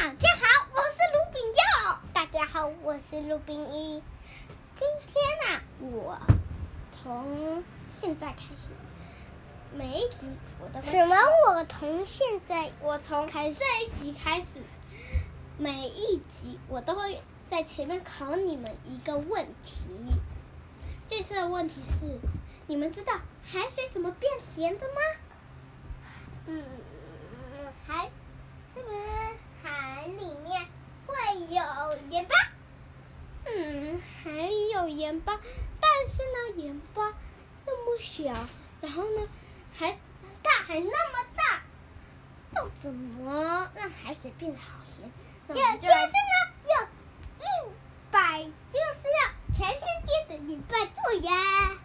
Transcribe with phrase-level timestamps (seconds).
[0.00, 1.98] 大家好，我是卢炳佑。
[2.14, 4.02] 大家好，我是卢炳一。
[4.74, 6.18] 今天啊，我
[6.90, 8.72] 从现在开始，
[9.74, 10.26] 每一集
[10.58, 11.14] 我都什么？
[11.48, 14.62] 我从现在，我从开这一集开始，
[15.58, 17.20] 每一集我都会
[17.50, 19.90] 在前面考你们一个问题。
[21.06, 22.18] 这次的问题是：
[22.66, 23.12] 你们知道
[23.44, 24.94] 海水怎么变咸的吗？
[26.46, 26.64] 嗯，
[27.86, 28.10] 海
[28.74, 28.96] 是不是
[29.62, 30.66] 海里面
[31.06, 31.14] 会
[31.48, 32.34] 有盐巴？
[33.46, 35.40] 嗯，海里有盐巴，
[35.80, 37.12] 但是呢，盐巴
[37.66, 38.32] 那么小，
[38.80, 39.26] 然后呢，
[39.76, 39.92] 海
[40.42, 41.62] 大海那么大，
[42.54, 45.10] 要怎么让海水变得好咸？
[45.48, 46.86] 就就是呢，有
[47.40, 47.72] 一
[48.10, 51.78] 百，就是要全世界的盐巴做呀。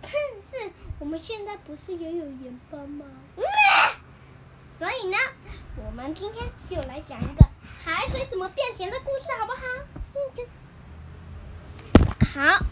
[0.00, 0.10] 但
[0.40, 3.04] 是我们现在不是也有盐巴吗？
[3.36, 3.42] 嗯
[4.78, 5.16] 所以呢，
[5.88, 7.46] 我们今天就来讲一个
[7.82, 9.62] 海水怎么变咸的故事，好不好？
[12.34, 12.62] 好，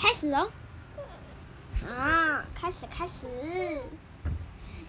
[0.00, 0.50] 开始喽。
[1.80, 3.28] 好，开始开始。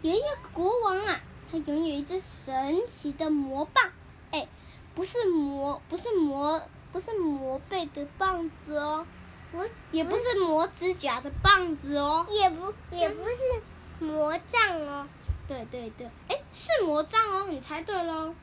[0.01, 3.91] 有一个国王啊，他拥有一只神奇的魔棒，
[4.31, 4.47] 哎，
[4.95, 9.05] 不是魔，不是魔，不是魔背的棒子哦，
[9.51, 13.61] 不，也不是磨指甲的棒子哦，也不，也不是
[13.99, 15.07] 魔杖哦。
[15.47, 16.26] 对对对，哎，
[16.59, 18.33] 是魔杖哦，你猜对喽。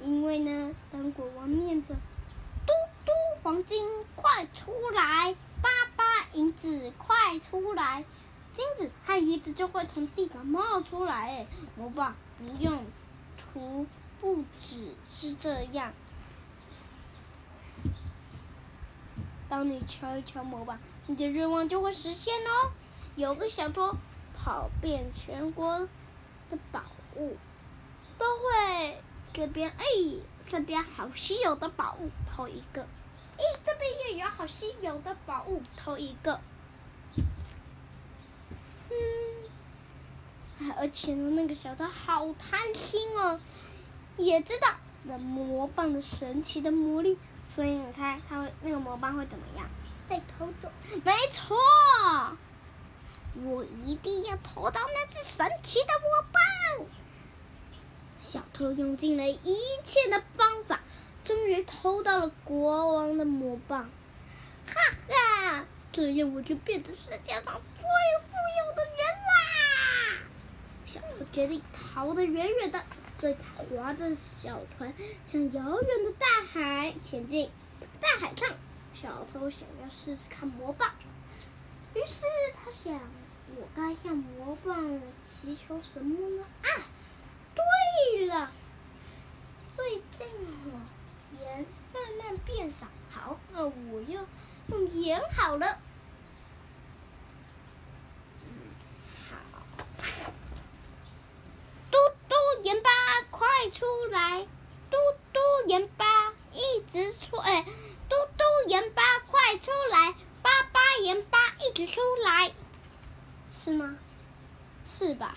[0.00, 1.94] 因为呢，当国王念着
[2.66, 2.72] “嘟
[3.04, 8.06] 嘟黄金快出来，巴巴银子快出来”，
[8.54, 11.28] 金子和银子就会从地板冒出来。
[11.28, 11.46] 哎，
[11.76, 12.82] 魔棒不用
[13.36, 13.86] 涂，
[14.18, 15.92] 不只是这样。
[19.50, 22.72] 当你敲一敲魔棒，你的愿望就会实现哦。
[23.16, 23.94] 有个小偷。
[24.44, 25.86] 跑遍全国
[26.52, 26.82] 的宝
[27.16, 27.36] 物，
[28.18, 29.84] 都会这边哎，
[30.46, 36.38] 这边好稀有的宝物偷一个，哎，这边也有好稀有的宝物偷一个，
[38.90, 38.94] 嗯，
[40.76, 43.40] 而且呢，那个小偷好贪心哦，
[44.18, 44.68] 也知道
[45.04, 49.66] 那魔棒的神奇的魔力，所以你猜他会那个魔棒会怎么样？
[50.06, 50.70] 被偷走？
[51.02, 51.56] 没错。
[53.34, 56.86] 我一定要偷到那只神奇的魔棒！
[58.20, 60.80] 小偷用尽了一切的方法，
[61.24, 63.90] 终于偷到了国王的魔棒。
[64.66, 64.74] 哈
[65.08, 69.32] 哈，这样我就变成世界上最富有的人啦！
[70.86, 72.84] 小偷决定逃得远远的，
[73.18, 74.92] 所以他划着小船
[75.26, 77.50] 向遥远的大海前进。
[77.98, 78.48] 大海上，
[78.94, 80.92] 小偷想要试试看魔棒，
[81.94, 83.00] 于是他想。
[83.54, 86.44] 我该向魔棒祈求什么呢？
[86.62, 86.68] 啊，
[87.54, 88.50] 对了，
[89.74, 90.26] 最近
[90.66, 90.80] 我，
[91.38, 94.24] 盐慢慢变少，好，那我要
[94.68, 95.78] 用盐好了。
[98.42, 98.48] 嗯，
[99.28, 99.62] 好。
[101.90, 101.98] 嘟
[102.28, 102.90] 嘟盐巴
[103.30, 104.46] 快出来！
[104.90, 104.96] 嘟
[105.32, 107.64] 嘟盐巴一直出，哎，
[108.08, 110.14] 嘟嘟盐巴快出来！
[110.42, 112.52] 巴巴盐巴一直出来。
[113.54, 113.96] 是吗？
[114.86, 115.36] 是吧？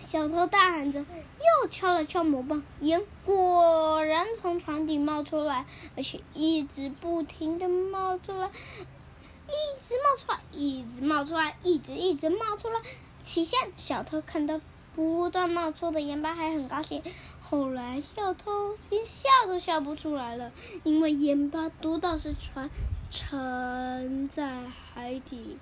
[0.00, 12.80] 小偷大喊着，又敲了敲魔棒，盐果然从船底冒出来，而且一直不停的冒出来，一直冒出来，一直冒出来，一直一直冒出来。
[13.22, 14.60] 起先，小偷看到
[14.96, 17.02] 不断冒出的盐巴还很高兴，
[17.40, 20.50] 后来小偷连笑都笑不出来了，
[20.82, 22.68] 因为盐巴多到是船
[23.10, 25.58] 沉在海底。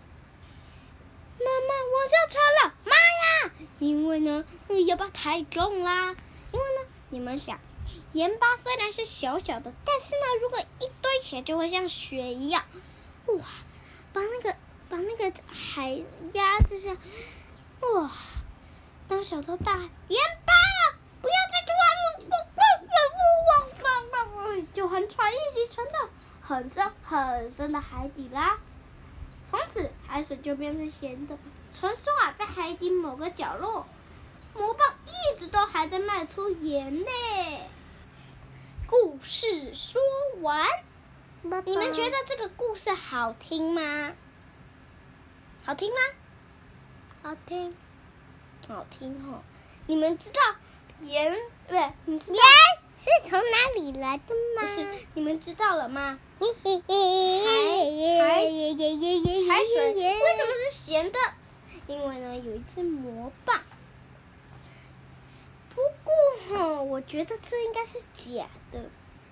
[1.41, 2.75] 妈妈，我下车了！
[2.85, 3.53] 妈呀！
[3.79, 6.17] 因为呢，那个盐巴太重啦。
[6.53, 7.61] 因为呢，你们想，
[8.13, 12.65] 盐巴虽然是小小的，但是呢，如果一堆起来，就会像雪一样，
[13.27, 13.45] 哇，
[14.13, 14.57] 把那个
[14.89, 16.97] 把那个海压着像，
[17.81, 18.11] 哇！
[19.09, 20.53] 当小偷大喊盐巴，
[21.23, 21.85] 不要再吞了！
[22.29, 23.43] 哇
[23.81, 24.63] 哇哇哇哇！
[24.73, 26.09] 就和船一起沉到
[26.43, 28.59] 很深很深的海底啦。
[30.09, 31.39] 海水就变成咸的。
[31.79, 33.87] 传说啊，在海底某个角落，
[34.55, 37.11] 魔棒一直都还在卖出盐呢。
[38.87, 40.01] 故事说
[40.41, 40.67] 完，
[41.43, 44.15] 爸爸你们觉得这个故事好听吗？
[45.65, 45.97] 好听吗？
[47.23, 47.77] 好听，
[48.67, 49.43] 好听哦。
[49.87, 50.41] 你们知道
[51.03, 51.93] 盐不对？
[52.07, 52.45] 你知道盐
[52.99, 54.63] 是从哪里来的吗？
[54.63, 56.19] 不是，你们知道了吗？
[56.41, 58.45] 海海海
[59.65, 61.19] 水为什么是咸的？
[61.87, 63.63] 因为呢，有一只魔棒。
[65.75, 66.13] 不过
[66.49, 68.79] 哈我觉得这应该是假的，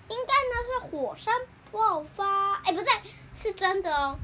[0.09, 1.35] 应该呢是火山
[1.73, 2.55] 爆发。
[2.65, 2.87] 哎，不对，
[3.35, 4.17] 是真的哦，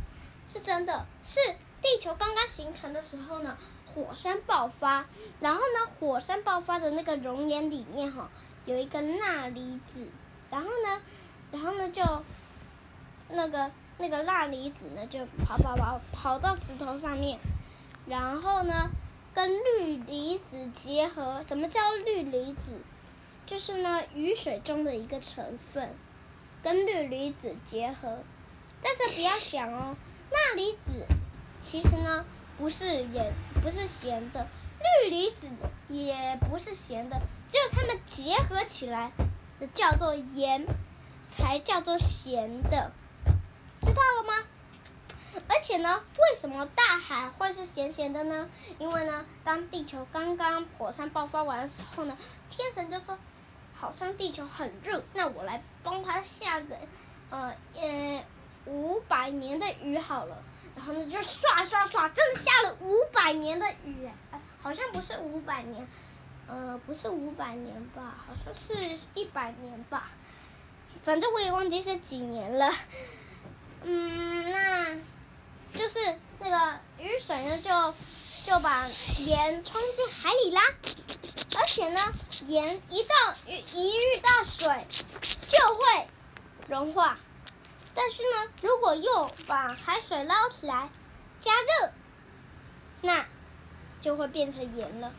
[0.48, 1.40] 是真的，是
[1.82, 3.58] 地球刚刚形成的时候呢，
[3.92, 5.06] 火山爆发，
[5.40, 8.28] 然后呢，火山爆发的那个熔岩里面哈、哦，
[8.67, 10.06] 有一个钠离子，
[10.50, 11.00] 然后呢，
[11.50, 12.03] 然后呢就
[13.31, 17.38] 那个那个钠离子呢就跑跑跑跑到石头上面，
[18.06, 18.91] 然后呢。
[19.35, 22.79] 跟氯离子结合，什么叫氯离子？
[23.47, 25.88] 就是呢，雨水中的一个成分，
[26.62, 28.19] 跟氯离子结合。
[28.82, 29.97] 但是不要想哦，
[30.31, 31.06] 钠离子
[31.62, 32.26] 其实呢
[32.59, 33.32] 不是也，
[33.62, 34.47] 不是咸的，
[35.03, 35.47] 氯离子
[35.88, 37.19] 也不是咸的，
[37.52, 39.12] 只有它们结合起来
[39.60, 40.66] 的叫做盐，
[41.28, 42.90] 才叫做咸的，
[43.82, 44.43] 知道了吗？
[45.49, 48.49] 而且呢，为什么大海会是咸咸的呢？
[48.78, 52.16] 因为呢，当地球刚刚火山爆发完的时候呢，
[52.49, 53.19] 天神就说，
[53.75, 56.75] 好像地球很热，那我来帮他下个，
[57.28, 58.25] 呃，呃，
[58.64, 60.43] 五百年的雨好了。
[60.75, 64.08] 然后呢，就刷刷刷，真的下了五百年的雨，
[64.62, 65.87] 好像不是五百年，
[66.48, 70.10] 呃，不是五百年吧，好像是一百年吧，
[71.02, 72.70] 反正我也忘记是几年了。
[73.84, 74.96] 嗯，那。
[75.74, 75.98] 就是
[76.38, 77.94] 那个雨水呢，就
[78.44, 78.86] 就把
[79.20, 80.60] 盐冲进海里啦。
[81.56, 81.98] 而且呢，
[82.46, 83.14] 盐一到
[83.46, 84.68] 一遇到水
[85.48, 86.06] 就会
[86.68, 87.16] 融化。
[87.94, 90.90] 但是呢，如果又把海水捞起来
[91.40, 91.92] 加热，
[93.00, 93.24] 那
[93.98, 95.10] 就会变成盐了。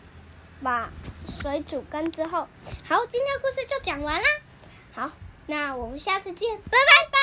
[0.61, 0.89] 把
[1.27, 2.47] 水煮干之后，
[2.87, 4.27] 好，今天的故事就讲完啦。
[4.93, 5.11] 好，
[5.47, 7.22] 那我们下次见，拜拜拜。